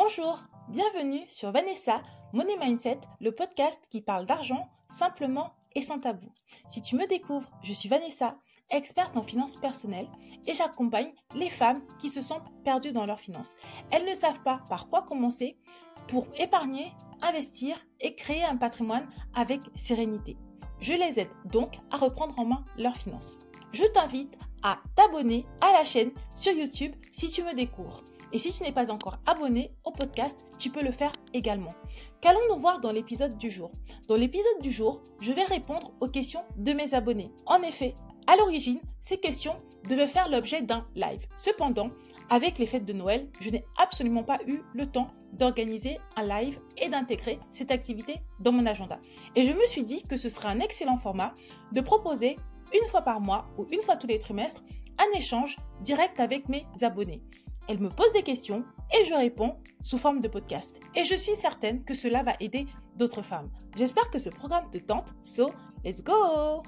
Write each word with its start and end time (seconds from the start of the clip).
Bonjour, 0.00 0.44
bienvenue 0.68 1.24
sur 1.26 1.50
Vanessa 1.50 2.02
Money 2.32 2.56
Mindset, 2.56 3.00
le 3.20 3.32
podcast 3.32 3.82
qui 3.90 4.00
parle 4.00 4.26
d'argent 4.26 4.70
simplement 4.88 5.54
et 5.74 5.82
sans 5.82 5.98
tabou. 5.98 6.28
Si 6.68 6.80
tu 6.80 6.94
me 6.94 7.08
découvres, 7.08 7.50
je 7.64 7.72
suis 7.72 7.88
Vanessa, 7.88 8.38
experte 8.70 9.16
en 9.16 9.24
finances 9.24 9.56
personnelles 9.56 10.06
et 10.46 10.54
j'accompagne 10.54 11.12
les 11.34 11.50
femmes 11.50 11.80
qui 11.98 12.10
se 12.10 12.20
sentent 12.20 12.48
perdues 12.62 12.92
dans 12.92 13.06
leurs 13.06 13.18
finances. 13.18 13.56
Elles 13.90 14.08
ne 14.08 14.14
savent 14.14 14.40
pas 14.44 14.62
par 14.68 14.88
quoi 14.88 15.02
commencer 15.02 15.58
pour 16.06 16.28
épargner, 16.36 16.92
investir 17.20 17.76
et 18.00 18.14
créer 18.14 18.44
un 18.44 18.56
patrimoine 18.56 19.10
avec 19.34 19.62
sérénité. 19.74 20.36
Je 20.78 20.92
les 20.92 21.18
aide 21.18 21.32
donc 21.44 21.74
à 21.90 21.96
reprendre 21.96 22.38
en 22.38 22.44
main 22.44 22.64
leurs 22.76 22.96
finances. 22.96 23.36
Je 23.72 23.84
t'invite 23.84 24.38
à 24.62 24.78
t'abonner 24.94 25.44
à 25.60 25.72
la 25.72 25.84
chaîne 25.84 26.12
sur 26.36 26.52
YouTube 26.52 26.94
si 27.10 27.28
tu 27.28 27.42
me 27.42 27.52
découvres. 27.52 28.04
Et 28.32 28.38
si 28.38 28.52
tu 28.52 28.62
n'es 28.62 28.72
pas 28.72 28.90
encore 28.90 29.16
abonné 29.26 29.72
au 29.84 29.90
podcast, 29.90 30.46
tu 30.58 30.70
peux 30.70 30.82
le 30.82 30.90
faire 30.90 31.12
également. 31.32 31.72
Qu'allons-nous 32.20 32.60
voir 32.60 32.80
dans 32.80 32.92
l'épisode 32.92 33.38
du 33.38 33.50
jour? 33.50 33.70
Dans 34.06 34.16
l'épisode 34.16 34.60
du 34.60 34.70
jour, 34.70 35.02
je 35.20 35.32
vais 35.32 35.44
répondre 35.44 35.92
aux 36.00 36.08
questions 36.08 36.42
de 36.56 36.72
mes 36.72 36.94
abonnés. 36.94 37.32
En 37.46 37.62
effet, 37.62 37.94
à 38.26 38.36
l'origine, 38.36 38.80
ces 39.00 39.18
questions 39.18 39.56
devaient 39.88 40.06
faire 40.06 40.28
l'objet 40.28 40.60
d'un 40.60 40.86
live. 40.94 41.26
Cependant, 41.38 41.90
avec 42.28 42.58
les 42.58 42.66
fêtes 42.66 42.84
de 42.84 42.92
Noël, 42.92 43.28
je 43.40 43.48
n'ai 43.48 43.64
absolument 43.78 44.24
pas 44.24 44.38
eu 44.46 44.60
le 44.74 44.86
temps 44.86 45.08
d'organiser 45.32 45.98
un 46.16 46.24
live 46.24 46.60
et 46.76 46.88
d'intégrer 46.88 47.38
cette 47.52 47.70
activité 47.70 48.16
dans 48.40 48.52
mon 48.52 48.66
agenda. 48.66 49.00
Et 49.34 49.44
je 49.44 49.52
me 49.52 49.64
suis 49.64 49.84
dit 49.84 50.02
que 50.02 50.16
ce 50.16 50.28
serait 50.28 50.48
un 50.48 50.60
excellent 50.60 50.98
format 50.98 51.34
de 51.72 51.80
proposer 51.80 52.36
une 52.74 52.88
fois 52.90 53.02
par 53.02 53.20
mois 53.20 53.46
ou 53.56 53.66
une 53.70 53.80
fois 53.80 53.96
tous 53.96 54.06
les 54.06 54.18
trimestres 54.18 54.62
un 54.98 55.18
échange 55.18 55.56
direct 55.82 56.20
avec 56.20 56.48
mes 56.48 56.66
abonnés. 56.82 57.22
Elles 57.68 57.80
me 57.80 57.90
posent 57.90 58.14
des 58.14 58.22
questions 58.22 58.64
et 58.98 59.04
je 59.04 59.12
réponds 59.12 59.56
sous 59.82 59.98
forme 59.98 60.22
de 60.22 60.28
podcast. 60.28 60.80
Et 60.94 61.04
je 61.04 61.14
suis 61.14 61.34
certaine 61.34 61.84
que 61.84 61.92
cela 61.92 62.22
va 62.22 62.32
aider 62.40 62.66
d'autres 62.96 63.20
femmes. 63.20 63.50
J'espère 63.76 64.10
que 64.10 64.18
ce 64.18 64.30
programme 64.30 64.70
te 64.70 64.78
tente. 64.78 65.12
So, 65.22 65.50
let's 65.84 66.02
go 66.02 66.62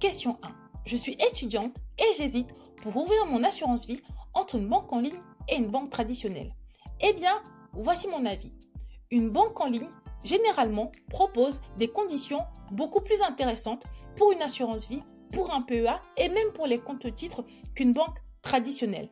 Question 0.00 0.38
1. 0.42 0.48
Je 0.86 0.96
suis 0.96 1.18
étudiante 1.30 1.76
et 1.98 2.16
j'hésite 2.16 2.48
pour 2.78 2.96
ouvrir 2.96 3.26
mon 3.26 3.44
assurance 3.44 3.86
vie 3.86 4.00
entre 4.32 4.56
une 4.56 4.68
banque 4.68 4.90
en 4.92 5.00
ligne 5.00 5.20
et 5.48 5.56
une 5.56 5.70
banque 5.70 5.90
traditionnelle. 5.90 6.54
Eh 7.02 7.12
bien, 7.12 7.42
voici 7.74 8.08
mon 8.08 8.24
avis. 8.24 8.54
Une 9.10 9.28
banque 9.28 9.60
en 9.60 9.68
ligne, 9.68 9.90
généralement, 10.24 10.90
propose 11.10 11.60
des 11.78 11.88
conditions 11.88 12.40
beaucoup 12.70 13.00
plus 13.00 13.20
intéressantes 13.20 13.84
pour 14.16 14.32
une 14.32 14.40
assurance 14.40 14.88
vie, 14.88 15.02
pour 15.30 15.52
un 15.52 15.60
PEA 15.60 16.00
et 16.16 16.30
même 16.30 16.52
pour 16.54 16.66
les 16.66 16.78
comptes 16.78 17.14
titres 17.14 17.44
qu'une 17.74 17.92
banque 17.92 18.18
traditionnelle. 18.40 19.10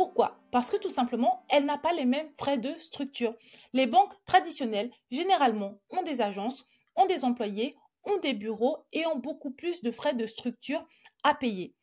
Pourquoi? 0.00 0.40
Parce 0.50 0.70
que 0.70 0.78
tout 0.78 0.88
simplement, 0.88 1.44
elle 1.50 1.66
n'a 1.66 1.76
pas 1.76 1.92
les 1.92 2.06
mêmes 2.06 2.32
frais 2.38 2.56
de 2.56 2.72
structure. 2.78 3.34
Les 3.74 3.86
banques 3.86 4.14
traditionnelles, 4.24 4.90
généralement, 5.10 5.78
ont 5.90 6.02
des 6.02 6.22
agences, 6.22 6.66
ont 6.96 7.04
des 7.04 7.26
employés, 7.26 7.76
ont 8.04 8.16
des 8.16 8.32
bureaux 8.32 8.78
et 8.92 9.04
ont 9.04 9.18
beaucoup 9.18 9.50
plus 9.50 9.82
de 9.82 9.90
frais 9.90 10.14
de 10.14 10.24
structure 10.24 10.88
à 11.22 11.34
payer. 11.34 11.74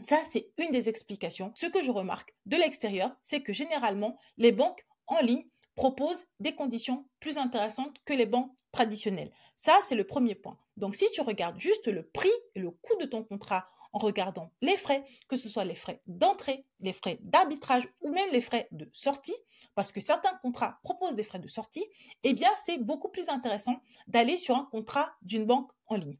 Ça, 0.00 0.20
c'est 0.24 0.50
une 0.58 0.72
des 0.72 0.88
explications. 0.88 1.52
Ce 1.54 1.66
que 1.66 1.80
je 1.80 1.92
remarque 1.92 2.34
de 2.46 2.56
l'extérieur, 2.56 3.14
c'est 3.22 3.40
que 3.40 3.52
généralement, 3.52 4.18
les 4.36 4.50
banques 4.50 4.84
en 5.06 5.20
ligne 5.20 5.46
proposent 5.76 6.24
des 6.40 6.56
conditions 6.56 7.08
plus 7.20 7.38
intéressantes 7.38 7.98
que 8.04 8.14
les 8.14 8.26
banques 8.26 8.50
traditionnelles. 8.72 9.30
Ça, 9.54 9.78
c'est 9.84 9.94
le 9.94 10.08
premier 10.08 10.34
point. 10.34 10.58
Donc, 10.76 10.96
si 10.96 11.08
tu 11.12 11.20
regardes 11.20 11.60
juste 11.60 11.86
le 11.86 12.02
prix 12.02 12.32
et 12.56 12.58
le 12.58 12.72
coût 12.72 12.96
de 12.98 13.06
ton 13.06 13.22
contrat 13.22 13.70
regardant 13.98 14.52
les 14.60 14.76
frais, 14.76 15.04
que 15.28 15.36
ce 15.36 15.48
soit 15.48 15.64
les 15.64 15.74
frais 15.74 16.00
d'entrée, 16.06 16.64
les 16.80 16.92
frais 16.92 17.18
d'arbitrage 17.22 17.88
ou 18.00 18.10
même 18.10 18.30
les 18.32 18.40
frais 18.40 18.68
de 18.72 18.88
sortie, 18.92 19.36
parce 19.74 19.92
que 19.92 20.00
certains 20.00 20.34
contrats 20.42 20.78
proposent 20.82 21.16
des 21.16 21.24
frais 21.24 21.38
de 21.38 21.48
sortie, 21.48 21.84
eh 22.22 22.32
bien 22.32 22.50
c'est 22.64 22.78
beaucoup 22.78 23.08
plus 23.08 23.28
intéressant 23.28 23.80
d'aller 24.06 24.38
sur 24.38 24.56
un 24.56 24.64
contrat 24.64 25.12
d'une 25.22 25.44
banque 25.44 25.70
en 25.86 25.96
ligne. 25.96 26.18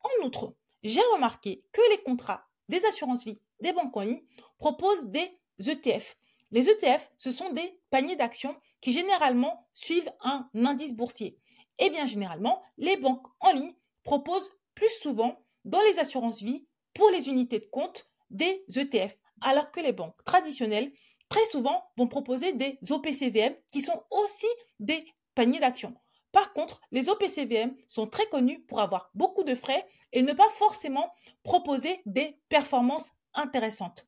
En 0.00 0.26
outre, 0.26 0.54
j'ai 0.82 1.02
remarqué 1.12 1.64
que 1.72 1.80
les 1.90 2.02
contrats 2.02 2.46
des 2.68 2.84
assurances 2.84 3.24
vie 3.24 3.40
des 3.60 3.72
banques 3.72 3.96
en 3.96 4.02
ligne 4.02 4.22
proposent 4.58 5.06
des 5.06 5.38
ETF. 5.58 6.16
Les 6.50 6.70
ETF, 6.70 7.10
ce 7.16 7.30
sont 7.30 7.52
des 7.52 7.80
paniers 7.90 8.16
d'actions 8.16 8.56
qui 8.80 8.92
généralement 8.92 9.68
suivent 9.74 10.10
un 10.20 10.48
indice 10.54 10.94
boursier. 10.94 11.38
Eh 11.78 11.90
bien, 11.90 12.06
généralement, 12.06 12.62
les 12.76 12.96
banques 12.96 13.26
en 13.40 13.52
ligne 13.52 13.74
proposent 14.02 14.50
plus 14.74 14.90
souvent 15.00 15.44
dans 15.64 15.80
les 15.82 15.98
assurances 15.98 16.42
vie 16.42 16.66
pour 16.94 17.10
les 17.10 17.28
unités 17.28 17.58
de 17.60 17.66
compte 17.66 18.10
des 18.30 18.64
ETF, 18.74 19.16
alors 19.40 19.70
que 19.70 19.80
les 19.80 19.92
banques 19.92 20.22
traditionnelles, 20.24 20.92
très 21.28 21.44
souvent, 21.46 21.84
vont 21.96 22.08
proposer 22.08 22.52
des 22.52 22.78
OPCVM 22.88 23.54
qui 23.70 23.80
sont 23.80 24.02
aussi 24.10 24.46
des 24.80 25.04
paniers 25.34 25.60
d'actions. 25.60 25.94
Par 26.32 26.52
contre, 26.52 26.80
les 26.90 27.08
OPCVM 27.08 27.74
sont 27.88 28.06
très 28.06 28.26
connus 28.26 28.60
pour 28.60 28.80
avoir 28.80 29.10
beaucoup 29.14 29.44
de 29.44 29.54
frais 29.54 29.86
et 30.12 30.22
ne 30.22 30.32
pas 30.32 30.48
forcément 30.50 31.10
proposer 31.42 32.00
des 32.06 32.38
performances 32.48 33.10
intéressantes. 33.34 34.06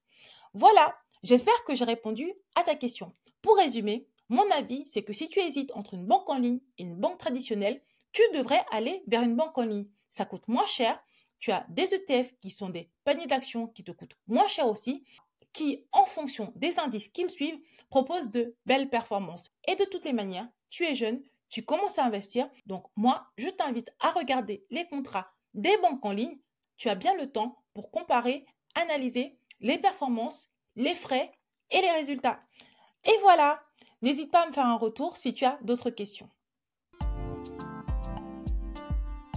Voilà, 0.53 0.97
j'espère 1.23 1.65
que 1.65 1.75
j'ai 1.75 1.85
répondu 1.85 2.33
à 2.57 2.63
ta 2.63 2.75
question. 2.75 3.15
Pour 3.43 3.57
résumer, 3.57 4.07
mon 4.29 4.49
avis, 4.51 4.85
c'est 4.87 5.03
que 5.03 5.13
si 5.13 5.29
tu 5.29 5.41
hésites 5.41 5.73
entre 5.75 5.95
une 5.95 6.07
banque 6.07 6.29
en 6.29 6.39
ligne 6.39 6.61
et 6.79 6.83
une 6.83 6.97
banque 6.97 7.19
traditionnelle, 7.19 7.83
tu 8.13 8.23
devrais 8.35 8.65
aller 8.71 9.03
vers 9.07 9.23
une 9.23 9.37
banque 9.37 9.57
en 9.59 9.63
ligne. 9.63 9.89
Ça 10.11 10.25
coûte 10.25 10.47
moins 10.49 10.67
cher, 10.67 11.03
tu 11.41 11.51
as 11.51 11.67
des 11.71 11.95
ETF 11.95 12.37
qui 12.39 12.51
sont 12.51 12.69
des 12.69 12.91
paniers 13.05 13.27
d'actions 13.27 13.67
qui 13.67 13.83
te 13.83 13.91
coûtent 13.91 14.17
moins 14.29 14.47
cher 14.47 14.69
aussi, 14.69 15.05
qui, 15.53 15.85
en 15.91 16.05
fonction 16.05 16.53
des 16.55 16.79
indices 16.79 17.09
qu'ils 17.09 17.31
suivent, 17.31 17.59
proposent 17.89 18.31
de 18.31 18.55
belles 18.67 18.89
performances. 18.89 19.51
Et 19.67 19.75
de 19.75 19.85
toutes 19.85 20.05
les 20.05 20.13
manières, 20.13 20.47
tu 20.69 20.85
es 20.85 20.95
jeune, 20.95 21.23
tu 21.49 21.65
commences 21.65 21.99
à 21.99 22.05
investir. 22.05 22.49
Donc 22.67 22.85
moi, 22.95 23.27
je 23.37 23.49
t'invite 23.49 23.91
à 24.01 24.11
regarder 24.11 24.65
les 24.71 24.87
contrats 24.87 25.33
des 25.55 25.77
banques 25.79 26.05
en 26.05 26.13
ligne. 26.13 26.39
Tu 26.77 26.89
as 26.89 26.95
bien 26.95 27.15
le 27.15 27.33
temps 27.33 27.63
pour 27.75 27.91
comparer, 27.91 28.47
analyser 28.75 29.39
les 29.61 29.79
performances, 29.79 30.51
les 30.77 30.95
frais 30.95 31.33
et 31.71 31.81
les 31.81 31.91
résultats. 31.91 32.41
Et 33.05 33.19
voilà, 33.23 33.63
n'hésite 34.03 34.31
pas 34.31 34.45
à 34.45 34.47
me 34.47 34.53
faire 34.53 34.67
un 34.67 34.77
retour 34.77 35.17
si 35.17 35.35
tu 35.35 35.45
as 35.45 35.59
d'autres 35.63 35.91
questions. 35.91 36.31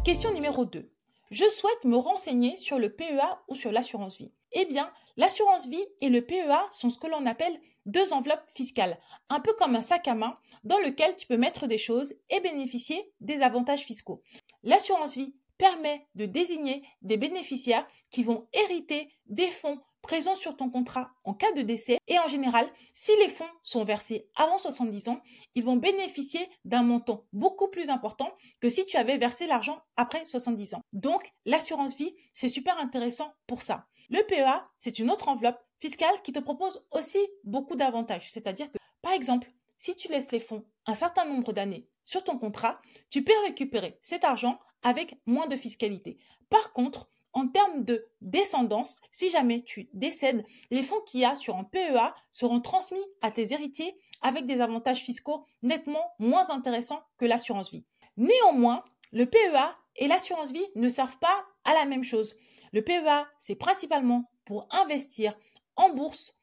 Question 0.04 0.34
numéro 0.34 0.66
2 0.66 0.93
je 1.34 1.50
souhaite 1.50 1.84
me 1.84 1.98
renseigner 1.98 2.58
sur 2.58 2.78
le 2.78 2.94
PEA 2.94 3.40
ou 3.48 3.56
sur 3.56 3.72
l'assurance 3.72 4.20
vie. 4.20 4.32
Eh 4.52 4.66
bien, 4.66 4.92
l'assurance 5.18 5.68
vie 5.68 5.84
et 6.00 6.10
le 6.10 6.22
PEA 6.22 6.68
sont 6.70 6.92
ce 6.92 7.00
que 7.00 7.08
l'on 7.08 7.26
appelle 7.26 7.60
deux 7.88 8.14
enveloppes 8.14 8.48
fiscales, 8.54 9.00
un 9.30 9.40
peu 9.40 9.52
comme 9.54 9.76
un 9.76 9.82
sac 9.82 10.08
à 10.08 10.14
main 10.14 10.38
dans 10.64 10.78
lequel 10.78 11.18
tu 11.18 11.26
peux 11.26 11.38
mettre 11.38 11.66
des 11.66 11.80
choses 11.80 12.14
et 12.30 12.40
bénéficier 12.40 13.12
des 13.20 13.42
avantages 13.42 13.82
fiscaux. 13.82 14.22
L'assurance 14.62 15.18
vie 15.18 15.34
permet 15.58 16.06
de 16.14 16.28
désigner 16.28 16.84
des 17.02 17.18
bénéficiaires 17.18 17.88
qui 18.12 18.22
vont 18.22 18.48
hériter 18.54 19.10
des 19.26 19.50
fonds 19.50 19.82
présents 20.04 20.36
sur 20.36 20.56
ton 20.56 20.70
contrat 20.70 21.12
en 21.24 21.34
cas 21.34 21.52
de 21.54 21.64
décès 21.64 21.98
et 22.08 22.20
en 22.20 22.28
général, 22.28 22.68
si 22.94 23.12
les 23.22 23.30
fonds 23.30 23.50
sont 23.64 23.84
versés 23.84 24.30
avant 24.36 24.60
70 24.60 25.08
ans, 25.08 25.22
ils 25.56 25.64
vont 25.64 25.78
bénéficier 25.78 26.48
d'un 26.66 26.84
montant 26.84 27.26
beaucoup 27.34 27.70
plus 27.70 27.90
important 27.90 28.32
que 28.62 28.70
si 28.70 28.86
tu 28.86 28.98
avais 28.98 29.18
versé 29.18 29.48
l'argent 29.48 29.82
après 29.96 30.26
70 30.26 30.76
ans. 30.76 30.82
Donc, 30.92 31.32
l'assurance 31.46 31.96
vie, 31.96 32.14
c'est 32.34 32.50
super 32.50 32.78
intéressant 32.78 33.34
pour 33.48 33.64
ça. 33.64 33.88
Le 34.10 34.22
PEA, 34.22 34.68
c'est 34.78 35.00
une 35.00 35.10
autre 35.10 35.30
enveloppe 35.30 35.60
fiscale 35.80 36.22
qui 36.24 36.34
te 36.34 36.40
propose 36.40 36.86
aussi 36.92 37.20
beaucoup 37.44 37.76
d'avantages. 37.76 38.30
C'est-à-dire 38.30 38.72
que, 38.72 38.78
par 39.02 39.14
exemple, 39.14 39.50
si 39.80 39.96
tu 39.96 40.10
laisses 40.10 40.32
les 40.32 40.40
fonds 40.40 40.66
un 40.86 40.96
certain 40.96 41.26
nombre 41.26 41.54
d'années 41.54 41.88
sur 42.04 42.24
ton 42.24 42.38
contrat, 42.38 42.82
tu 43.10 43.24
peux 43.24 43.34
récupérer 43.46 43.98
cet 44.02 44.26
argent 44.26 44.60
avec 44.82 45.16
moins 45.26 45.48
de 45.48 45.56
fiscalité. 45.56 46.20
Par 46.50 46.74
contre, 46.74 47.10
en 47.34 47.48
termes 47.48 47.84
de 47.84 48.08
descendance, 48.22 49.02
si 49.12 49.30
jamais 49.30 49.62
tu 49.62 49.90
décèdes, 49.94 50.46
les 50.72 50.84
fonds 50.84 51.02
qu'il 51.02 51.22
y 51.22 51.26
a 51.26 51.36
sur 51.36 51.56
un 51.56 51.64
PEA 51.64 52.16
seront 52.32 52.62
transmis 52.62 53.04
à 53.22 53.32
tes 53.32 53.54
héritiers 53.54 53.96
avec 54.22 54.46
des 54.46 54.62
avantages 54.62 55.02
fiscaux 55.04 55.46
nettement 55.64 56.14
moins 56.20 56.50
intéressants 56.50 57.02
que 57.18 57.26
l'assurance 57.26 57.72
vie. 57.72 57.86
Néanmoins, 58.18 58.84
le 59.12 59.26
PEA 59.26 59.76
et 59.98 60.08
l'assurance 60.08 60.52
vie 60.52 60.66
ne 60.76 60.90
servent 60.90 61.18
pas 61.18 61.46
à 61.66 61.74
la 61.74 61.86
même 61.86 62.04
chose. 62.04 62.36
Le 62.72 62.84
PEA, 62.84 63.28
c'est 63.40 63.56
principalement 63.56 64.32
pour 64.46 64.68
investir 64.72 65.36
en 65.76 65.90
bourse, 65.90 66.36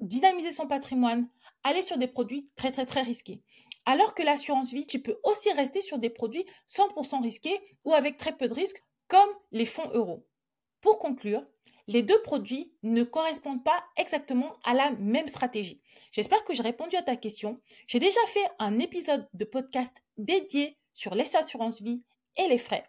dynamiser 0.00 0.52
son 0.52 0.66
patrimoine, 0.66 1.28
aller 1.62 1.82
sur 1.82 1.98
des 1.98 2.06
produits 2.06 2.50
très 2.56 2.72
très 2.72 2.86
très 2.86 3.02
risqués. 3.02 3.42
Alors 3.84 4.14
que 4.14 4.22
l'assurance 4.22 4.72
vie, 4.72 4.86
tu 4.86 5.00
peux 5.00 5.18
aussi 5.24 5.50
rester 5.52 5.80
sur 5.80 5.98
des 5.98 6.10
produits 6.10 6.46
100% 6.68 7.22
risqués 7.22 7.58
ou 7.84 7.92
avec 7.92 8.16
très 8.16 8.36
peu 8.36 8.48
de 8.48 8.54
risques 8.54 8.82
comme 9.12 9.28
les 9.50 9.66
fonds 9.66 9.90
euros. 9.92 10.26
Pour 10.80 10.98
conclure, 10.98 11.44
les 11.86 12.02
deux 12.02 12.22
produits 12.22 12.72
ne 12.82 13.02
correspondent 13.02 13.62
pas 13.62 13.84
exactement 13.98 14.56
à 14.64 14.72
la 14.72 14.92
même 14.92 15.28
stratégie. 15.28 15.82
J'espère 16.12 16.42
que 16.44 16.54
j'ai 16.54 16.62
répondu 16.62 16.96
à 16.96 17.02
ta 17.02 17.16
question. 17.16 17.60
J'ai 17.86 17.98
déjà 17.98 18.20
fait 18.28 18.48
un 18.58 18.78
épisode 18.78 19.28
de 19.34 19.44
podcast 19.44 19.94
dédié 20.16 20.78
sur 20.94 21.14
les 21.14 21.36
assurances 21.36 21.82
vie 21.82 22.02
et 22.38 22.48
les 22.48 22.56
frais. 22.56 22.86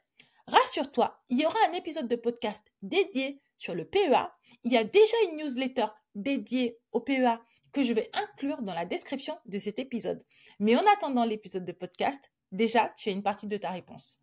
Rassure-toi, 0.48 1.22
il 1.30 1.42
y 1.42 1.46
aura 1.46 1.60
un 1.68 1.74
épisode 1.74 2.08
de 2.08 2.16
podcast 2.16 2.64
dédié 2.82 3.42
sur 3.58 3.76
le 3.76 3.84
PEA. 3.84 4.32
Il 4.64 4.72
y 4.72 4.78
a 4.78 4.86
déjà 4.86 5.18
une 5.30 5.36
newsletter 5.36 5.88
dédiée 6.16 6.78
au 6.94 7.02
PEA 7.02 7.42
que 7.74 7.84
je 7.84 7.92
vais 7.92 8.10
inclure 8.14 8.62
dans 8.62 8.74
la 8.74 8.86
description 8.86 9.38
de 9.46 9.58
cet 9.58 9.78
épisode. 9.78 10.24
Mais 10.60 10.78
en 10.78 10.86
attendant 10.94 11.26
l'épisode 11.26 11.66
de 11.66 11.74
podcast, 11.74 12.32
déjà, 12.54 12.94
tu 12.96 13.10
as 13.10 13.12
une 13.12 13.24
partie 13.24 13.48
de 13.48 13.58
ta 13.58 13.72
réponse. 13.72 14.22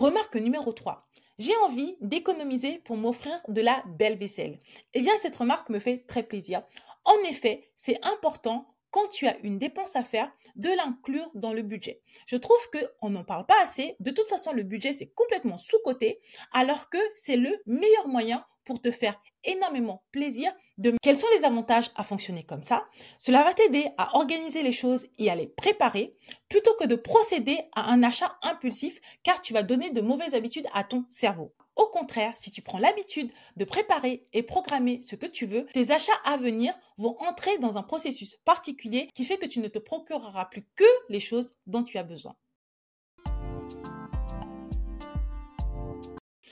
Remarque 0.00 0.36
numéro 0.36 0.72
3. 0.72 1.06
J'ai 1.38 1.54
envie 1.56 1.94
d'économiser 2.00 2.78
pour 2.86 2.96
m'offrir 2.96 3.38
de 3.48 3.60
la 3.60 3.84
belle 3.98 4.16
vaisselle. 4.16 4.58
Eh 4.94 5.02
bien, 5.02 5.12
cette 5.20 5.36
remarque 5.36 5.68
me 5.68 5.78
fait 5.78 6.06
très 6.06 6.22
plaisir. 6.22 6.62
En 7.04 7.18
effet, 7.28 7.70
c'est 7.76 8.02
important 8.02 8.66
quand 8.90 9.08
tu 9.08 9.26
as 9.26 9.38
une 9.38 9.58
dépense 9.58 9.96
à 9.96 10.04
faire, 10.04 10.30
de 10.56 10.68
l'inclure 10.68 11.30
dans 11.34 11.52
le 11.52 11.62
budget. 11.62 12.02
Je 12.26 12.36
trouve 12.36 12.58
qu'on 12.70 13.10
n'en 13.10 13.24
parle 13.24 13.46
pas 13.46 13.62
assez. 13.62 13.96
De 14.00 14.10
toute 14.10 14.28
façon, 14.28 14.52
le 14.52 14.62
budget, 14.62 14.92
c'est 14.92 15.12
complètement 15.14 15.58
sous-coté, 15.58 16.20
alors 16.52 16.90
que 16.90 16.98
c'est 17.14 17.36
le 17.36 17.56
meilleur 17.66 18.08
moyen 18.08 18.44
pour 18.64 18.80
te 18.80 18.90
faire 18.90 19.20
énormément 19.44 20.04
plaisir. 20.12 20.52
De... 20.78 20.94
Quels 21.02 21.16
sont 21.16 21.26
les 21.36 21.44
avantages 21.44 21.90
à 21.96 22.04
fonctionner 22.04 22.44
comme 22.44 22.62
ça? 22.62 22.86
Cela 23.18 23.42
va 23.42 23.54
t'aider 23.54 23.88
à 23.98 24.16
organiser 24.16 24.62
les 24.62 24.72
choses 24.72 25.06
et 25.18 25.30
à 25.30 25.34
les 25.34 25.46
préparer 25.46 26.14
plutôt 26.48 26.74
que 26.74 26.86
de 26.86 26.94
procéder 26.94 27.58
à 27.74 27.90
un 27.90 28.02
achat 28.02 28.38
impulsif 28.42 29.00
car 29.22 29.40
tu 29.40 29.52
vas 29.52 29.62
donner 29.62 29.90
de 29.90 30.00
mauvaises 30.00 30.34
habitudes 30.34 30.68
à 30.72 30.84
ton 30.84 31.04
cerveau. 31.08 31.52
Au 31.76 31.86
contraire, 31.86 32.36
si 32.36 32.50
tu 32.50 32.62
prends 32.62 32.78
l'habitude 32.78 33.32
de 33.56 33.64
préparer 33.64 34.26
et 34.32 34.42
programmer 34.42 35.00
ce 35.02 35.16
que 35.16 35.26
tu 35.26 35.46
veux, 35.46 35.66
tes 35.72 35.92
achats 35.92 36.20
à 36.24 36.36
venir 36.36 36.74
vont 36.98 37.16
entrer 37.20 37.58
dans 37.58 37.78
un 37.78 37.82
processus 37.82 38.36
particulier 38.44 39.08
qui 39.14 39.24
fait 39.24 39.38
que 39.38 39.46
tu 39.46 39.60
ne 39.60 39.68
te 39.68 39.78
procureras 39.78 40.46
plus 40.46 40.66
que 40.74 40.84
les 41.08 41.20
choses 41.20 41.56
dont 41.66 41.84
tu 41.84 41.98
as 41.98 42.02
besoin. 42.02 42.36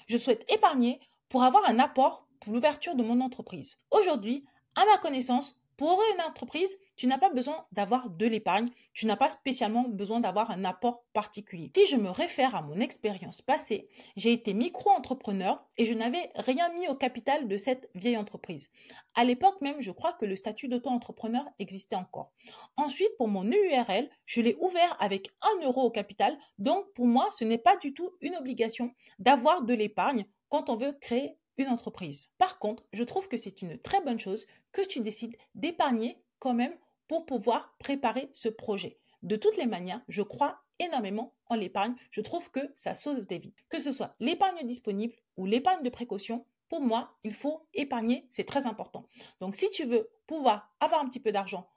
Je 0.06 0.16
souhaite 0.16 0.50
épargner 0.50 1.00
pour 1.28 1.42
avoir 1.42 1.68
un 1.68 1.78
apport 1.78 2.26
pour 2.40 2.54
l'ouverture 2.54 2.94
de 2.94 3.02
mon 3.02 3.20
entreprise. 3.20 3.76
Aujourd'hui, 3.90 4.46
à 4.76 4.84
ma 4.86 4.98
connaissance, 4.98 5.60
pour 5.76 6.00
une 6.14 6.22
entreprise, 6.22 6.76
tu 6.98 7.06
n'as 7.06 7.16
pas 7.16 7.30
besoin 7.30 7.64
d'avoir 7.72 8.10
de 8.10 8.26
l'épargne, 8.26 8.68
tu 8.92 9.06
n'as 9.06 9.16
pas 9.16 9.30
spécialement 9.30 9.88
besoin 9.88 10.18
d'avoir 10.20 10.50
un 10.50 10.64
apport 10.64 11.04
particulier. 11.12 11.70
Si 11.76 11.86
je 11.86 11.96
me 11.96 12.10
réfère 12.10 12.56
à 12.56 12.62
mon 12.62 12.80
expérience 12.80 13.40
passée, 13.40 13.88
j'ai 14.16 14.32
été 14.32 14.52
micro-entrepreneur 14.52 15.64
et 15.78 15.86
je 15.86 15.94
n'avais 15.94 16.30
rien 16.34 16.70
mis 16.72 16.88
au 16.88 16.96
capital 16.96 17.46
de 17.46 17.56
cette 17.56 17.88
vieille 17.94 18.16
entreprise. 18.16 18.68
À 19.14 19.24
l'époque 19.24 19.60
même, 19.60 19.80
je 19.80 19.92
crois 19.92 20.12
que 20.12 20.26
le 20.26 20.34
statut 20.34 20.66
d'auto-entrepreneur 20.66 21.44
existait 21.60 21.96
encore. 21.96 22.32
Ensuite, 22.76 23.16
pour 23.16 23.28
mon 23.28 23.48
URL, 23.48 24.10
je 24.26 24.40
l'ai 24.40 24.56
ouvert 24.60 24.96
avec 24.98 25.28
1 25.60 25.64
euro 25.64 25.82
au 25.82 25.90
capital, 25.90 26.36
donc 26.58 26.92
pour 26.94 27.06
moi, 27.06 27.28
ce 27.30 27.44
n'est 27.44 27.58
pas 27.58 27.76
du 27.76 27.94
tout 27.94 28.10
une 28.20 28.34
obligation 28.34 28.92
d'avoir 29.20 29.62
de 29.62 29.72
l'épargne 29.72 30.26
quand 30.48 30.68
on 30.68 30.76
veut 30.76 30.96
créer 31.00 31.36
une 31.58 31.68
entreprise. 31.68 32.30
Par 32.38 32.58
contre, 32.58 32.84
je 32.92 33.04
trouve 33.04 33.28
que 33.28 33.36
c'est 33.36 33.62
une 33.62 33.78
très 33.78 34.00
bonne 34.00 34.18
chose 34.18 34.46
que 34.72 34.82
tu 34.82 35.00
décides 35.00 35.36
d'épargner 35.54 36.22
quand 36.38 36.54
même 36.54 36.74
pour 37.08 37.26
pouvoir 37.26 37.74
préparer 37.78 38.30
ce 38.34 38.48
projet. 38.48 38.98
De 39.22 39.36
toutes 39.36 39.56
les 39.56 39.66
manières, 39.66 40.02
je 40.08 40.22
crois 40.22 40.60
énormément 40.78 41.34
en 41.46 41.56
l'épargne. 41.56 41.94
Je 42.10 42.20
trouve 42.20 42.50
que 42.50 42.60
ça 42.76 42.94
sauve 42.94 43.26
des 43.26 43.38
vies. 43.38 43.54
Que 43.68 43.80
ce 43.80 43.92
soit 43.92 44.14
l'épargne 44.20 44.64
disponible 44.64 45.14
ou 45.36 45.46
l'épargne 45.46 45.82
de 45.82 45.90
précaution, 45.90 46.46
pour 46.68 46.80
moi, 46.80 47.16
il 47.24 47.32
faut 47.32 47.66
épargner, 47.74 48.28
c'est 48.30 48.44
très 48.44 48.66
important. 48.66 49.08
Donc 49.40 49.56
si 49.56 49.70
tu 49.70 49.84
veux 49.84 50.10
pouvoir 50.26 50.74
avoir 50.80 51.00
un 51.00 51.08
petit 51.08 51.20
peu 51.20 51.32
d'argent 51.32 51.68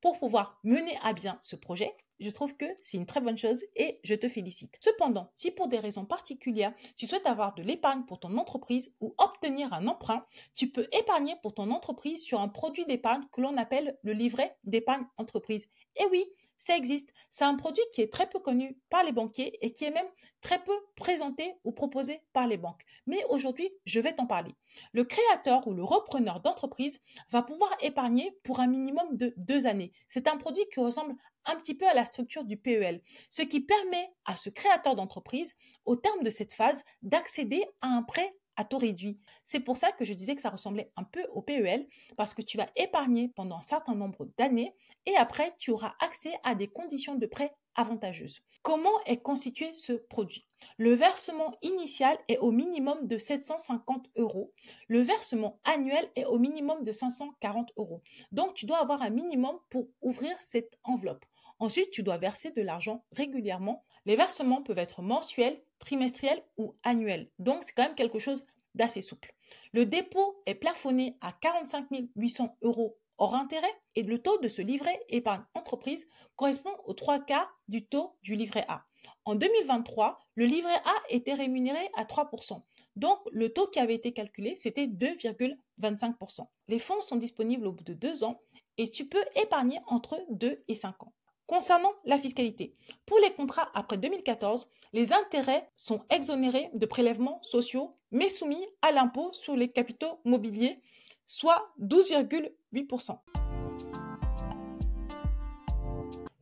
pour 0.00 0.18
pouvoir 0.18 0.58
mener 0.64 0.98
à 1.02 1.12
bien 1.12 1.38
ce 1.40 1.56
projet, 1.56 1.94
je 2.20 2.30
trouve 2.30 2.56
que 2.56 2.66
c'est 2.84 2.96
une 2.96 3.06
très 3.06 3.20
bonne 3.20 3.38
chose 3.38 3.64
et 3.76 4.00
je 4.04 4.14
te 4.14 4.28
félicite. 4.28 4.76
Cependant, 4.80 5.30
si 5.34 5.50
pour 5.50 5.68
des 5.68 5.78
raisons 5.78 6.04
particulières, 6.04 6.74
tu 6.96 7.06
souhaites 7.06 7.26
avoir 7.26 7.54
de 7.54 7.62
l'épargne 7.62 8.04
pour 8.04 8.20
ton 8.20 8.36
entreprise 8.36 8.94
ou 9.00 9.14
obtenir 9.18 9.72
un 9.72 9.86
emprunt, 9.86 10.26
tu 10.54 10.70
peux 10.70 10.86
épargner 10.92 11.34
pour 11.42 11.54
ton 11.54 11.70
entreprise 11.70 12.22
sur 12.22 12.40
un 12.40 12.48
produit 12.48 12.86
d'épargne 12.86 13.24
que 13.32 13.40
l'on 13.40 13.56
appelle 13.56 13.98
le 14.02 14.12
livret 14.12 14.56
d'épargne 14.64 15.06
entreprise. 15.16 15.68
Et 15.96 16.04
oui, 16.10 16.26
ça 16.60 16.76
existe. 16.76 17.12
C'est 17.30 17.44
un 17.44 17.56
produit 17.56 17.82
qui 17.92 18.02
est 18.02 18.12
très 18.12 18.28
peu 18.28 18.38
connu 18.38 18.78
par 18.90 19.02
les 19.02 19.12
banquiers 19.12 19.56
et 19.64 19.72
qui 19.72 19.84
est 19.86 19.90
même 19.90 20.06
très 20.42 20.62
peu 20.62 20.74
présenté 20.94 21.54
ou 21.64 21.72
proposé 21.72 22.20
par 22.34 22.46
les 22.46 22.58
banques. 22.58 22.84
Mais 23.06 23.24
aujourd'hui, 23.30 23.70
je 23.86 23.98
vais 23.98 24.12
t'en 24.12 24.26
parler. 24.26 24.54
Le 24.92 25.04
créateur 25.04 25.66
ou 25.66 25.72
le 25.72 25.82
repreneur 25.82 26.40
d'entreprise 26.40 27.00
va 27.30 27.42
pouvoir 27.42 27.74
épargner 27.80 28.38
pour 28.44 28.60
un 28.60 28.66
minimum 28.66 29.16
de 29.16 29.32
deux 29.38 29.66
années. 29.66 29.92
C'est 30.06 30.28
un 30.28 30.36
produit 30.36 30.64
qui 30.72 30.80
ressemble 30.80 31.16
un 31.46 31.56
petit 31.56 31.74
peu 31.74 31.86
à 31.88 31.94
la 31.94 32.04
structure 32.04 32.44
du 32.44 32.56
PEL, 32.56 33.02
ce 33.28 33.42
qui 33.42 33.60
permet 33.60 34.12
à 34.24 34.36
ce 34.36 34.50
créateur 34.50 34.94
d'entreprise, 34.94 35.54
au 35.84 35.96
terme 35.96 36.22
de 36.22 36.30
cette 36.30 36.52
phase, 36.52 36.84
d'accéder 37.02 37.64
à 37.80 37.88
un 37.88 38.02
prêt 38.02 38.34
à 38.56 38.64
taux 38.64 38.78
réduit. 38.78 39.18
C'est 39.42 39.60
pour 39.60 39.76
ça 39.76 39.92
que 39.92 40.04
je 40.04 40.12
disais 40.12 40.34
que 40.34 40.42
ça 40.42 40.50
ressemblait 40.50 40.92
un 40.96 41.04
peu 41.04 41.24
au 41.32 41.40
PEL, 41.40 41.88
parce 42.16 42.34
que 42.34 42.42
tu 42.42 42.58
vas 42.58 42.68
épargner 42.76 43.28
pendant 43.34 43.56
un 43.56 43.62
certain 43.62 43.94
nombre 43.94 44.28
d'années 44.36 44.74
et 45.06 45.16
après, 45.16 45.54
tu 45.58 45.70
auras 45.70 45.94
accès 46.00 46.38
à 46.42 46.54
des 46.54 46.68
conditions 46.68 47.14
de 47.14 47.26
prêt 47.26 47.54
avantageuses. 47.74 48.42
Comment 48.62 49.02
est 49.06 49.22
constitué 49.22 49.72
ce 49.72 49.94
produit? 49.94 50.46
Le 50.78 50.94
versement 50.94 51.56
initial 51.62 52.16
est 52.28 52.38
au 52.38 52.50
minimum 52.50 53.06
de 53.06 53.18
750 53.18 54.10
euros. 54.16 54.52
Le 54.88 55.00
versement 55.00 55.60
annuel 55.64 56.10
est 56.16 56.24
au 56.24 56.38
minimum 56.38 56.84
de 56.84 56.92
540 56.92 57.72
euros. 57.76 58.02
Donc, 58.32 58.54
tu 58.54 58.66
dois 58.66 58.78
avoir 58.78 59.02
un 59.02 59.10
minimum 59.10 59.56
pour 59.68 59.88
ouvrir 60.00 60.36
cette 60.40 60.78
enveloppe. 60.84 61.24
Ensuite, 61.58 61.90
tu 61.90 62.02
dois 62.02 62.16
verser 62.16 62.50
de 62.52 62.62
l'argent 62.62 63.04
régulièrement. 63.12 63.84
Les 64.06 64.16
versements 64.16 64.62
peuvent 64.62 64.78
être 64.78 65.02
mensuels, 65.02 65.60
trimestriels 65.78 66.42
ou 66.56 66.74
annuels. 66.82 67.30
Donc, 67.38 67.62
c'est 67.62 67.72
quand 67.72 67.82
même 67.82 67.94
quelque 67.94 68.18
chose 68.18 68.46
d'assez 68.74 69.02
souple. 69.02 69.34
Le 69.72 69.84
dépôt 69.84 70.42
est 70.46 70.54
plafonné 70.54 71.16
à 71.20 71.32
45 71.32 71.86
800 72.16 72.56
euros 72.62 72.98
hors 73.18 73.34
intérêt 73.34 73.80
et 73.96 74.02
le 74.02 74.18
taux 74.20 74.38
de 74.38 74.48
ce 74.48 74.62
livret 74.62 74.98
épargne 75.08 75.44
entreprise 75.54 76.08
correspond 76.36 76.74
aux 76.86 76.94
trois 76.94 77.20
quarts 77.20 77.54
du 77.68 77.84
taux 77.84 78.16
du 78.22 78.34
livret 78.34 78.64
A. 78.68 78.86
En 79.24 79.34
2023, 79.34 80.18
le 80.34 80.46
livret 80.46 80.74
A 80.84 80.94
était 81.08 81.34
rémunéré 81.34 81.88
à 81.96 82.04
3%. 82.04 82.62
Donc, 82.96 83.18
le 83.32 83.52
taux 83.52 83.66
qui 83.68 83.78
avait 83.78 83.94
été 83.94 84.12
calculé, 84.12 84.56
c'était 84.56 84.86
2,25%. 84.86 86.46
Les 86.68 86.78
fonds 86.78 87.00
sont 87.00 87.16
disponibles 87.16 87.66
au 87.66 87.72
bout 87.72 87.84
de 87.84 87.94
deux 87.94 88.24
ans 88.24 88.40
et 88.78 88.88
tu 88.88 89.06
peux 89.06 89.24
épargner 89.36 89.78
entre 89.86 90.24
2 90.30 90.64
et 90.66 90.74
5 90.74 91.02
ans. 91.02 91.12
Concernant 91.46 91.92
la 92.04 92.18
fiscalité, 92.18 92.76
pour 93.06 93.18
les 93.18 93.32
contrats 93.32 93.70
après 93.74 93.98
2014, 93.98 94.68
les 94.92 95.12
intérêts 95.12 95.68
sont 95.76 96.02
exonérés 96.08 96.70
de 96.74 96.86
prélèvements 96.86 97.42
sociaux, 97.42 97.96
mais 98.12 98.28
soumis 98.28 98.64
à 98.82 98.92
l'impôt 98.92 99.32
sur 99.32 99.56
les 99.56 99.70
capitaux 99.70 100.20
mobiliers, 100.24 100.80
soit 101.26 101.72
12,8%. 101.80 103.18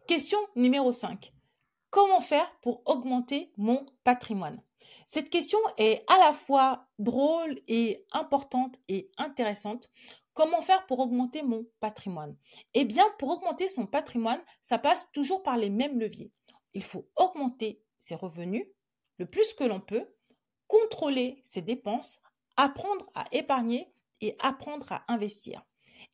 Question 0.07 0.39
numéro 0.57 0.93
5. 0.93 1.33
Comment 1.91 2.21
faire 2.21 2.51
pour 2.61 2.83
augmenter 2.85 3.51
mon 3.57 3.87
patrimoine? 4.05 4.63
Cette 5.07 5.31
question 5.31 5.59
est 5.79 6.05
à 6.07 6.19
la 6.19 6.35
fois 6.35 6.87
drôle 6.99 7.61
et 7.67 8.05
importante 8.13 8.79
et 8.89 9.11
intéressante. 9.17 9.91
Comment 10.35 10.61
faire 10.61 10.87
pour 10.87 10.99
augmenter 10.99 11.43
mon 11.43 11.67
patrimoine? 11.81 12.37
Eh 12.75 12.85
bien, 12.85 13.07
pour 13.19 13.31
augmenter 13.31 13.69
son 13.69 13.87
patrimoine, 13.87 14.43
ça 14.63 14.79
passe 14.79 15.11
toujours 15.13 15.43
par 15.43 15.57
les 15.57 15.71
mêmes 15.71 15.99
leviers. 15.99 16.31
Il 16.75 16.83
faut 16.83 17.09
augmenter 17.17 17.83
ses 17.99 18.15
revenus 18.15 18.67
le 19.17 19.27
plus 19.27 19.55
que 19.55 19.65
l'on 19.65 19.81
peut, 19.81 20.07
contrôler 20.67 21.43
ses 21.49 21.63
dépenses, 21.63 22.21
apprendre 22.57 23.11
à 23.15 23.25
épargner 23.33 23.91
et 24.21 24.37
apprendre 24.41 24.93
à 24.93 25.05
investir. 25.09 25.65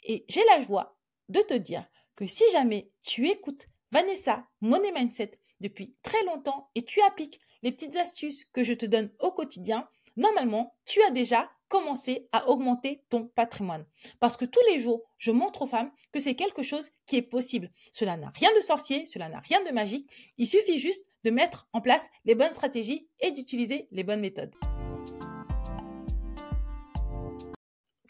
Et 0.04 0.24
j'ai 0.28 0.44
la 0.44 0.60
joie 0.60 0.96
de 1.28 1.40
te 1.40 1.54
dire 1.54 1.84
que 2.14 2.26
si 2.28 2.44
jamais 2.52 2.92
tu 3.02 3.28
écoutes 3.28 3.66
Vanessa 3.90 4.46
Money 4.60 4.92
Mindset 4.92 5.38
depuis 5.64 5.96
très 6.02 6.22
longtemps 6.24 6.70
et 6.74 6.84
tu 6.84 7.00
appliques 7.02 7.40
les 7.62 7.72
petites 7.72 7.96
astuces 7.96 8.44
que 8.52 8.62
je 8.62 8.74
te 8.74 8.84
donne 8.84 9.10
au 9.18 9.32
quotidien, 9.32 9.88
normalement, 10.16 10.76
tu 10.84 11.02
as 11.04 11.10
déjà 11.10 11.50
commencé 11.68 12.28
à 12.32 12.48
augmenter 12.50 13.02
ton 13.08 13.28
patrimoine. 13.28 13.86
Parce 14.20 14.36
que 14.36 14.44
tous 14.44 14.60
les 14.70 14.78
jours, 14.78 15.02
je 15.16 15.30
montre 15.30 15.62
aux 15.62 15.66
femmes 15.66 15.90
que 16.12 16.20
c'est 16.20 16.34
quelque 16.34 16.62
chose 16.62 16.90
qui 17.06 17.16
est 17.16 17.22
possible. 17.22 17.72
Cela 17.94 18.18
n'a 18.18 18.30
rien 18.34 18.54
de 18.54 18.60
sorcier, 18.60 19.06
cela 19.06 19.30
n'a 19.30 19.40
rien 19.40 19.64
de 19.64 19.70
magique. 19.70 20.08
Il 20.36 20.46
suffit 20.46 20.78
juste 20.78 21.06
de 21.24 21.30
mettre 21.30 21.66
en 21.72 21.80
place 21.80 22.06
les 22.26 22.34
bonnes 22.34 22.52
stratégies 22.52 23.08
et 23.20 23.30
d'utiliser 23.30 23.88
les 23.90 24.04
bonnes 24.04 24.20
méthodes. 24.20 24.54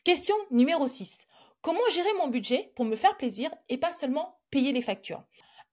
Question 0.03 0.35
numéro 0.51 0.89
6. 0.89 1.29
Comment 1.63 1.89
gérer 1.93 2.13
mon 2.19 2.29
budget 2.29 2.73
pour 2.75 2.85
me 2.85 2.97
faire 2.97 3.17
plaisir 3.17 3.55
et 3.69 3.79
pas 3.79 3.93
seulement 3.93 4.41
payer 4.51 4.73
les 4.73 4.83
factures? 4.83 5.25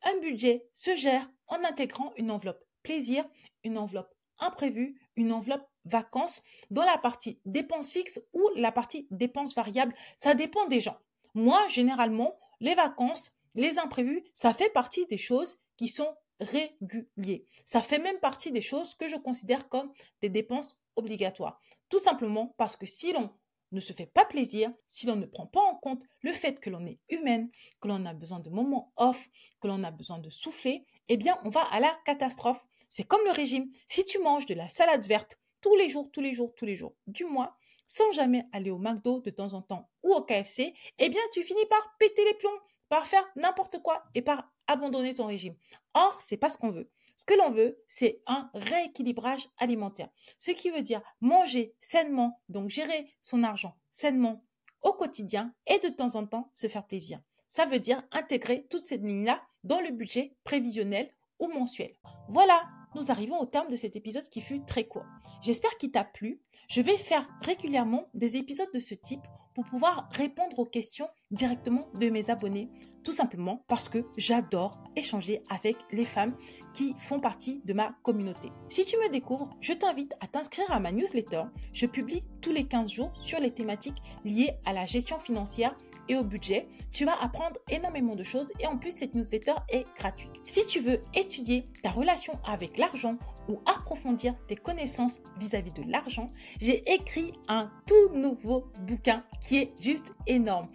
Un 0.03 0.19
budget 0.19 0.67
se 0.73 0.95
gère 0.95 1.29
en 1.47 1.63
intégrant 1.63 2.13
une 2.17 2.31
enveloppe 2.31 2.63
plaisir, 2.83 3.25
une 3.63 3.77
enveloppe 3.77 4.13
imprévue, 4.39 4.99
une 5.15 5.31
enveloppe 5.31 5.67
vacances 5.85 6.43
dans 6.69 6.83
la 6.83 6.97
partie 6.97 7.39
dépenses 7.45 7.91
fixes 7.91 8.21
ou 8.33 8.49
la 8.55 8.71
partie 8.71 9.07
dépenses 9.11 9.55
variables. 9.55 9.93
Ça 10.17 10.33
dépend 10.33 10.67
des 10.67 10.79
gens. 10.79 10.97
Moi, 11.33 11.67
généralement, 11.67 12.37
les 12.59 12.75
vacances, 12.75 13.31
les 13.55 13.79
imprévus, 13.79 14.23
ça 14.33 14.53
fait 14.53 14.69
partie 14.69 15.05
des 15.07 15.17
choses 15.17 15.59
qui 15.77 15.87
sont 15.87 16.15
réguliers. 16.39 17.45
Ça 17.65 17.81
fait 17.81 17.99
même 17.99 18.19
partie 18.19 18.51
des 18.51 18.61
choses 18.61 18.95
que 18.95 19.07
je 19.07 19.15
considère 19.15 19.69
comme 19.69 19.91
des 20.21 20.29
dépenses 20.29 20.79
obligatoires. 20.95 21.59
Tout 21.89 21.99
simplement 21.99 22.55
parce 22.57 22.75
que 22.75 22.85
si 22.85 23.13
l'on 23.13 23.29
ne 23.71 23.79
se 23.79 23.93
fait 23.93 24.05
pas 24.05 24.25
plaisir, 24.25 24.71
si 24.87 25.05
l'on 25.05 25.15
ne 25.15 25.25
prend 25.25 25.47
pas 25.47 25.61
en 25.61 25.75
compte 25.75 26.03
le 26.21 26.33
fait 26.33 26.59
que 26.59 26.69
l'on 26.69 26.85
est 26.85 26.99
humaine, 27.09 27.49
que 27.79 27.87
l'on 27.87 28.05
a 28.05 28.13
besoin 28.13 28.39
de 28.39 28.49
moments 28.49 28.91
off, 28.97 29.29
que 29.61 29.67
l'on 29.67 29.83
a 29.83 29.91
besoin 29.91 30.19
de 30.19 30.29
souffler, 30.29 30.85
eh 31.09 31.17
bien, 31.17 31.37
on 31.43 31.49
va 31.49 31.61
à 31.71 31.79
la 31.79 31.97
catastrophe. 32.05 32.63
C'est 32.89 33.03
comme 33.03 33.23
le 33.25 33.31
régime. 33.31 33.71
Si 33.87 34.05
tu 34.05 34.19
manges 34.19 34.45
de 34.45 34.53
la 34.53 34.69
salade 34.69 35.05
verte 35.05 35.37
tous 35.61 35.75
les 35.75 35.89
jours, 35.89 36.09
tous 36.11 36.21
les 36.21 36.33
jours, 36.33 36.53
tous 36.55 36.65
les 36.65 36.75
jours 36.75 36.95
du 37.07 37.25
mois, 37.25 37.55
sans 37.87 38.11
jamais 38.11 38.45
aller 38.51 38.71
au 38.71 38.77
McDo 38.77 39.21
de 39.21 39.29
temps 39.29 39.53
en 39.53 39.61
temps 39.61 39.89
ou 40.03 40.13
au 40.13 40.21
KFC, 40.21 40.73
eh 40.97 41.09
bien, 41.09 41.21
tu 41.33 41.43
finis 41.43 41.65
par 41.69 41.95
péter 41.99 42.23
les 42.25 42.33
plombs, 42.35 42.59
par 42.89 43.07
faire 43.07 43.25
n'importe 43.35 43.81
quoi 43.81 44.03
et 44.15 44.21
par 44.21 44.51
abandonner 44.67 45.13
ton 45.13 45.25
régime. 45.25 45.55
Or, 45.93 46.21
c'est 46.21 46.37
pas 46.37 46.49
ce 46.49 46.57
qu'on 46.57 46.71
veut. 46.71 46.89
Ce 47.15 47.25
que 47.25 47.33
l'on 47.33 47.51
veut, 47.51 47.79
c'est 47.87 48.21
un 48.25 48.49
rééquilibrage 48.53 49.49
alimentaire. 49.57 50.09
Ce 50.37 50.51
qui 50.51 50.69
veut 50.69 50.81
dire 50.81 51.01
manger 51.19 51.75
sainement, 51.81 52.41
donc 52.49 52.69
gérer 52.69 53.07
son 53.21 53.43
argent 53.43 53.75
sainement 53.91 54.43
au 54.81 54.93
quotidien 54.93 55.53
et 55.67 55.79
de 55.79 55.89
temps 55.89 56.15
en 56.15 56.25
temps 56.25 56.49
se 56.53 56.67
faire 56.67 56.85
plaisir. 56.85 57.19
Ça 57.49 57.65
veut 57.65 57.79
dire 57.79 58.01
intégrer 58.11 58.65
toutes 58.69 58.85
ces 58.85 58.97
lignes-là 58.97 59.41
dans 59.63 59.81
le 59.81 59.91
budget 59.91 60.35
prévisionnel 60.43 61.11
ou 61.39 61.47
mensuel. 61.49 61.93
Voilà, 62.29 62.67
nous 62.95 63.11
arrivons 63.11 63.39
au 63.39 63.45
terme 63.45 63.69
de 63.69 63.75
cet 63.75 63.95
épisode 63.95 64.29
qui 64.29 64.41
fut 64.41 64.63
très 64.65 64.85
court. 64.85 65.05
J'espère 65.41 65.77
qu'il 65.77 65.91
t'a 65.91 66.03
plu. 66.03 66.41
Je 66.67 66.81
vais 66.81 66.97
faire 66.97 67.27
régulièrement 67.41 68.09
des 68.13 68.37
épisodes 68.37 68.71
de 68.73 68.79
ce 68.79 68.95
type 68.95 69.25
pour 69.53 69.65
pouvoir 69.65 70.07
répondre 70.11 70.59
aux 70.59 70.65
questions 70.65 71.09
directement 71.31 71.87
de 71.99 72.09
mes 72.09 72.29
abonnés, 72.29 72.69
tout 73.03 73.11
simplement 73.11 73.63
parce 73.67 73.89
que 73.89 74.05
j'adore 74.17 74.71
échanger 74.95 75.41
avec 75.49 75.77
les 75.91 76.05
femmes 76.05 76.35
qui 76.73 76.93
font 76.99 77.19
partie 77.19 77.61
de 77.65 77.73
ma 77.73 77.95
communauté. 78.03 78.51
Si 78.69 78.85
tu 78.85 78.97
me 78.97 79.09
découvres, 79.09 79.49
je 79.59 79.73
t'invite 79.73 80.13
à 80.19 80.27
t'inscrire 80.27 80.71
à 80.71 80.79
ma 80.79 80.91
newsletter. 80.91 81.43
Je 81.73 81.85
publie 81.85 82.23
tous 82.41 82.51
les 82.51 82.65
15 82.65 82.91
jours 82.91 83.11
sur 83.19 83.39
les 83.39 83.51
thématiques 83.51 84.01
liées 84.23 84.51
à 84.65 84.73
la 84.73 84.85
gestion 84.85 85.19
financière 85.19 85.75
et 86.09 86.15
au 86.15 86.23
budget. 86.23 86.67
Tu 86.91 87.05
vas 87.05 87.21
apprendre 87.21 87.59
énormément 87.69 88.15
de 88.15 88.23
choses 88.23 88.51
et 88.59 88.67
en 88.67 88.77
plus 88.77 88.91
cette 88.91 89.15
newsletter 89.15 89.55
est 89.69 89.85
gratuite. 89.95 90.31
Si 90.43 90.65
tu 90.67 90.79
veux 90.79 91.01
étudier 91.15 91.67
ta 91.81 91.89
relation 91.89 92.33
avec 92.45 92.77
l'argent 92.77 93.17
ou 93.47 93.59
approfondir 93.65 94.35
tes 94.47 94.55
connaissances 94.55 95.21
vis-à-vis 95.39 95.73
de 95.73 95.83
l'argent, 95.87 96.31
j'ai 96.59 96.83
écrit 96.91 97.33
un 97.47 97.71
tout 97.87 98.13
nouveau 98.13 98.65
bouquin 98.87 99.23
qui 99.47 99.57
est 99.57 99.73
juste 99.81 100.07
énorme. 100.27 100.67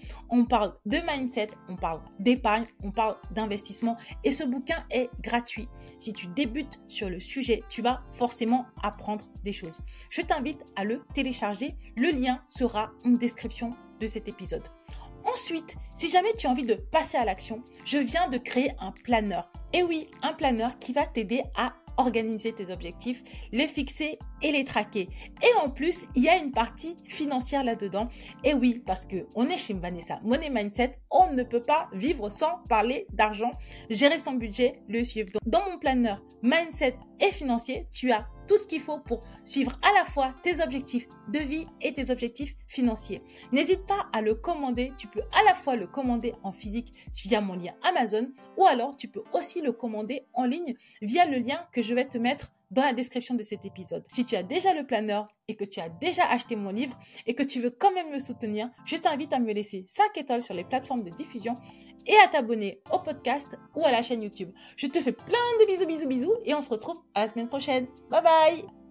Parle 0.46 0.74
de 0.86 0.98
mindset, 1.06 1.48
on 1.68 1.76
parle 1.76 2.00
d'épargne, 2.18 2.64
on 2.82 2.90
parle 2.90 3.16
d'investissement 3.32 3.96
et 4.24 4.32
ce 4.32 4.44
bouquin 4.44 4.84
est 4.90 5.10
gratuit. 5.20 5.68
Si 5.98 6.12
tu 6.12 6.26
débutes 6.28 6.80
sur 6.88 7.10
le 7.10 7.20
sujet, 7.20 7.62
tu 7.68 7.82
vas 7.82 8.02
forcément 8.12 8.66
apprendre 8.82 9.24
des 9.44 9.52
choses. 9.52 9.80
Je 10.10 10.22
t'invite 10.22 10.60
à 10.76 10.84
le 10.84 11.02
télécharger. 11.14 11.74
Le 11.96 12.10
lien 12.10 12.42
sera 12.46 12.90
en 13.04 13.10
description 13.10 13.74
de 14.00 14.06
cet 14.06 14.28
épisode. 14.28 14.64
Ensuite, 15.24 15.76
si 15.94 16.08
jamais 16.08 16.32
tu 16.34 16.46
as 16.46 16.50
envie 16.50 16.66
de 16.66 16.74
passer 16.74 17.16
à 17.16 17.24
l'action, 17.24 17.62
je 17.84 17.98
viens 17.98 18.28
de 18.28 18.38
créer 18.38 18.70
un 18.78 18.92
planeur. 18.92 19.50
Et 19.72 19.82
oui, 19.82 20.08
un 20.22 20.32
planeur 20.32 20.78
qui 20.78 20.92
va 20.92 21.04
t'aider 21.04 21.42
à 21.56 21.74
organiser 21.96 22.52
tes 22.52 22.70
objectifs, 22.72 23.22
les 23.52 23.68
fixer 23.68 24.18
et 24.42 24.52
les 24.52 24.64
traquer. 24.64 25.08
Et 25.42 25.64
en 25.64 25.70
plus, 25.70 26.06
il 26.14 26.22
y 26.22 26.28
a 26.28 26.36
une 26.36 26.52
partie 26.52 26.96
financière 27.04 27.64
là-dedans. 27.64 28.08
Et 28.44 28.54
oui, 28.54 28.82
parce 28.84 29.04
que 29.04 29.26
on 29.34 29.48
est 29.48 29.56
chez 29.56 29.74
Vanessa 29.74 30.20
Money 30.24 30.50
Mindset, 30.50 30.98
on 31.10 31.32
ne 31.32 31.42
peut 31.42 31.62
pas 31.62 31.88
vivre 31.92 32.30
sans 32.30 32.58
parler 32.68 33.06
d'argent, 33.12 33.50
gérer 33.90 34.18
son 34.18 34.32
budget, 34.32 34.80
le 34.88 35.04
suivre. 35.04 35.30
dans 35.46 35.64
mon 35.70 35.78
planeur 35.78 36.22
mindset 36.42 36.96
et 37.20 37.30
financier, 37.30 37.86
tu 37.90 38.12
as 38.12 38.26
tout 38.46 38.56
ce 38.56 38.66
qu'il 38.66 38.80
faut 38.80 38.98
pour 38.98 39.20
suivre 39.44 39.78
à 39.82 39.92
la 39.98 40.04
fois 40.04 40.34
tes 40.42 40.62
objectifs 40.62 41.06
de 41.28 41.38
vie 41.38 41.66
et 41.80 41.92
tes 41.92 42.10
objectifs 42.10 42.54
financiers. 42.68 43.22
N'hésite 43.52 43.86
pas 43.86 44.06
à 44.12 44.20
le 44.20 44.34
commander. 44.34 44.92
Tu 44.96 45.06
peux 45.06 45.22
à 45.32 45.44
la 45.44 45.54
fois 45.54 45.76
le 45.76 45.86
commander 45.86 46.34
en 46.42 46.52
physique 46.52 46.92
via 47.24 47.40
mon 47.40 47.54
lien 47.54 47.74
Amazon 47.82 48.32
ou 48.56 48.66
alors 48.66 48.96
tu 48.96 49.08
peux 49.08 49.22
aussi 49.32 49.60
le 49.60 49.72
commander 49.72 50.26
en 50.34 50.44
ligne 50.44 50.74
via 51.02 51.26
le 51.26 51.38
lien 51.38 51.66
que 51.72 51.82
je 51.82 51.94
vais 51.94 52.06
te 52.06 52.18
mettre 52.18 52.52
dans 52.70 52.82
la 52.82 52.92
description 52.92 53.34
de 53.34 53.42
cet 53.42 53.64
épisode. 53.64 54.04
Si 54.08 54.24
tu 54.24 54.36
as 54.36 54.42
déjà 54.42 54.74
le 54.74 54.86
planeur 54.86 55.28
et 55.48 55.56
que 55.56 55.64
tu 55.64 55.80
as 55.80 55.88
déjà 55.88 56.24
acheté 56.28 56.56
mon 56.56 56.70
livre 56.70 56.98
et 57.26 57.34
que 57.34 57.42
tu 57.42 57.60
veux 57.60 57.70
quand 57.70 57.92
même 57.92 58.10
me 58.10 58.18
soutenir, 58.18 58.70
je 58.84 58.96
t'invite 58.96 59.32
à 59.32 59.38
me 59.38 59.52
laisser 59.52 59.84
5 59.88 60.16
étoiles 60.16 60.42
sur 60.42 60.54
les 60.54 60.64
plateformes 60.64 61.02
de 61.02 61.10
diffusion 61.10 61.54
et 62.06 62.16
à 62.24 62.28
t'abonner 62.28 62.80
au 62.92 62.98
podcast 62.98 63.56
ou 63.74 63.84
à 63.84 63.92
la 63.92 64.02
chaîne 64.02 64.22
YouTube. 64.22 64.52
Je 64.76 64.86
te 64.86 65.00
fais 65.00 65.12
plein 65.12 65.26
de 65.60 65.66
bisous, 65.66 65.86
bisous, 65.86 66.08
bisous 66.08 66.34
et 66.44 66.54
on 66.54 66.60
se 66.60 66.70
retrouve 66.70 66.98
à 67.14 67.24
la 67.24 67.28
semaine 67.28 67.48
prochaine. 67.48 67.86
Bye 68.10 68.22
bye 68.22 68.85